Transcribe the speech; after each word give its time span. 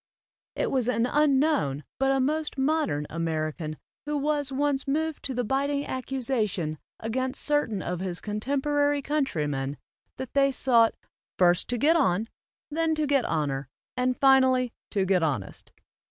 It 0.55 0.71
was 0.71 0.87
an 0.89 1.05
unknown 1.05 1.83
but 1.99 2.11
a 2.11 2.19
most 2.19 2.57
modern 2.57 3.05
American 3.11 3.77
who 4.07 4.17
was 4.17 4.51
once 4.51 4.87
moved 4.87 5.21
to 5.25 5.35
the 5.35 5.43
biting 5.43 5.85
accusation 5.85 6.79
against 6.99 7.43
certain 7.43 7.83
of 7.83 7.99
his 7.99 8.19
contemporary 8.19 9.03
countrymen 9.03 9.77
that 10.17 10.33
they 10.33 10.51
sought 10.51 10.95
"first, 11.37 11.67
to 11.67 11.77
get 11.77 11.95
on, 11.95 12.29
then 12.71 12.95
to 12.95 13.05
get 13.05 13.25
honor, 13.25 13.69
and 13.95 14.17
finally 14.19 14.73
to 14.89 15.05
get 15.05 15.21
honest." 15.21 15.71